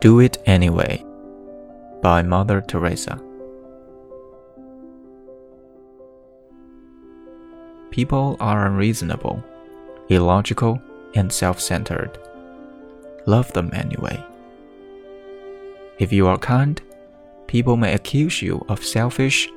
[0.00, 1.04] Do It Anyway
[2.00, 3.20] by Mother Teresa.
[7.90, 9.44] People are unreasonable,
[10.08, 10.80] illogical,
[11.14, 12.18] and self centered.
[13.26, 14.24] Love them anyway.
[15.98, 16.80] If you are kind,
[17.46, 19.50] people may accuse you of selfish,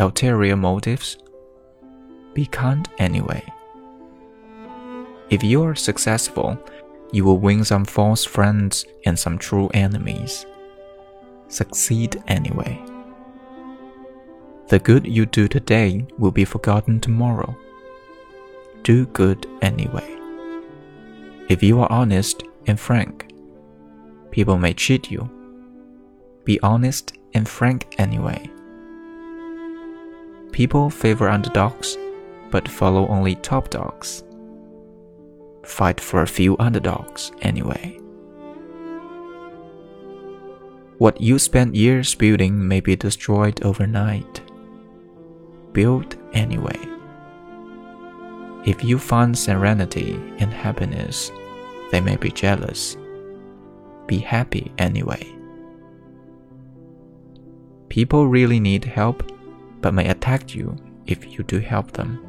[0.00, 1.18] ulterior motives.
[2.34, 3.42] Be kind anyway.
[5.30, 6.58] If you are successful,
[7.12, 10.46] you will win some false friends and some true enemies.
[11.48, 12.80] Succeed anyway.
[14.68, 17.56] The good you do today will be forgotten tomorrow.
[18.82, 20.16] Do good anyway.
[21.48, 23.32] If you are honest and frank,
[24.30, 25.28] people may cheat you.
[26.44, 28.50] Be honest and frank anyway.
[30.58, 31.96] People favor underdogs,
[32.50, 34.24] but follow only top dogs
[35.64, 37.96] fight for a few underdogs anyway.
[40.98, 44.42] What you spent years building may be destroyed overnight.
[45.72, 46.80] Build anyway.
[48.66, 51.30] If you find serenity and happiness,
[51.92, 52.96] they may be jealous.
[54.08, 55.24] Be happy anyway.
[57.88, 59.22] People really need help,
[59.80, 60.76] but may attack you
[61.06, 62.24] if you do help them.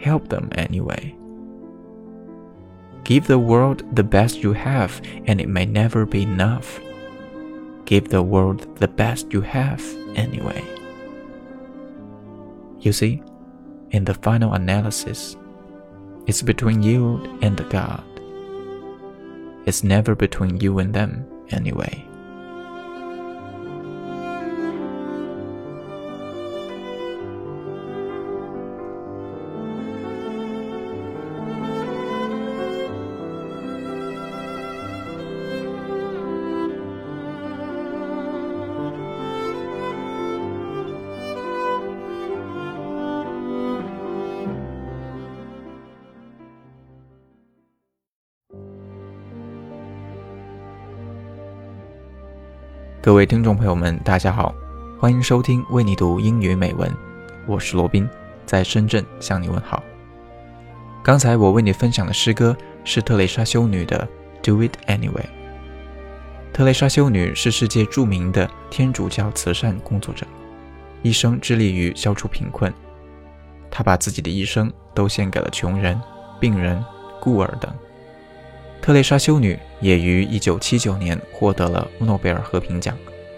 [0.00, 1.14] Help them anyway.
[3.04, 6.80] Give the world the best you have, and it may never be enough.
[7.84, 9.82] Give the world the best you have
[10.14, 10.62] anyway.
[12.80, 13.22] You see,
[13.90, 15.36] in the final analysis,
[16.26, 18.04] it's between you and God.
[19.64, 22.07] It's never between you and them anyway.
[53.00, 54.52] 各位听众朋友们，大家好，
[54.98, 56.92] 欢迎收听为你读英语美文，
[57.46, 58.08] 我是罗宾，
[58.44, 59.80] 在深圳向你问好。
[61.00, 64.06] 刚才我为你分享的诗歌是特蕾莎修女的
[64.44, 65.12] 《Do It Anyway》。
[66.52, 70.26] 特蕾莎修女是世界著名的天主教慈善工作者，
[71.02, 72.74] 一生致力于消除贫困。
[73.70, 75.98] 她把自己的一生都献给了穷人、
[76.40, 76.84] 病人、
[77.20, 77.72] 孤儿等。
[78.80, 82.96] 特蕾莎修女也于1979年获得了诺贝尔和平奖，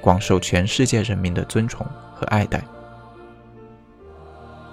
[0.00, 1.84] 广受全世界人民的尊崇
[2.14, 2.62] 和爱戴。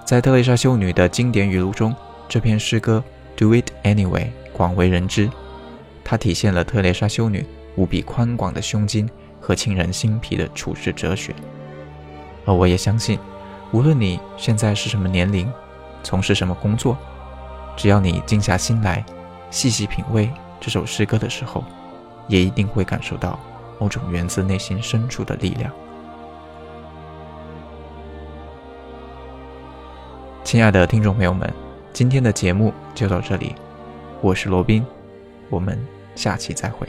[0.05, 1.95] 在特蕾莎修女的经典语录中，
[2.27, 3.03] 这篇诗歌
[3.39, 5.29] 《Do It Anyway》广为人知。
[6.03, 7.45] 它体现了特蕾莎修女
[7.75, 9.09] 无比宽广的胸襟
[9.39, 11.33] 和沁人心脾的处世哲学。
[12.45, 13.17] 而我也相信，
[13.71, 15.51] 无论你现在是什么年龄，
[16.03, 16.97] 从事什么工作，
[17.75, 19.03] 只要你静下心来，
[19.51, 20.29] 细细品味。
[20.59, 21.63] 这首诗歌的时候，
[22.27, 23.39] 也一定会感受到
[23.79, 25.71] 某种源自内心深处的力量。
[30.43, 31.51] 亲爱的听众朋友们，
[31.93, 33.55] 今天的节目就到这里，
[34.21, 34.85] 我是罗宾，
[35.49, 35.79] 我们
[36.15, 36.87] 下期再会。